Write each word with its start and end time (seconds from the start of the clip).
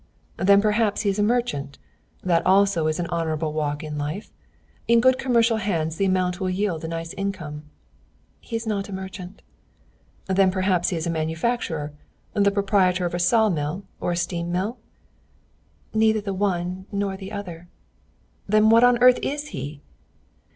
"Then 0.37 0.63
perhaps 0.63 1.01
he 1.01 1.11
is 1.11 1.19
a 1.19 1.21
merchant? 1.21 1.77
That 2.23 2.43
also 2.43 2.87
is 2.87 2.99
an 2.99 3.05
honourable 3.11 3.53
walk 3.53 3.83
in 3.83 3.99
life. 3.99 4.33
In 4.87 4.99
good 4.99 5.19
commercial 5.19 5.57
hands 5.57 5.97
the 5.97 6.05
amount 6.05 6.39
will 6.39 6.49
yield 6.49 6.83
a 6.83 6.87
nice 6.87 7.13
income." 7.13 7.65
"He 8.39 8.55
is 8.55 8.65
not 8.65 8.89
a 8.89 8.93
merchant." 8.93 9.43
"Then 10.25 10.49
perhaps 10.49 10.89
he 10.89 10.97
is 10.97 11.05
a 11.05 11.11
manufacturer, 11.11 11.93
the 12.33 12.49
proprietor 12.49 13.05
of 13.05 13.13
a 13.13 13.19
saw 13.19 13.47
mill 13.49 13.83
or 13.99 14.13
a 14.13 14.17
steam 14.17 14.51
mill?" 14.51 14.79
"Neither 15.93 16.21
the 16.21 16.33
one 16.33 16.87
nor 16.91 17.15
the 17.15 17.31
other." 17.31 17.67
"Then 18.47 18.71
what 18.71 18.83
on 18.83 18.97
earth 19.03 19.19
is 19.21 19.49
he?" 19.49 19.83